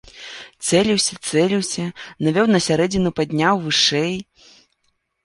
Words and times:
Цэліўся, 0.67 1.13
цэліўся, 1.31 1.85
навёў 2.29 2.47
на 2.53 2.59
сярэдзіну, 2.69 3.13
падняў 3.21 3.55
вышэй. 3.67 4.15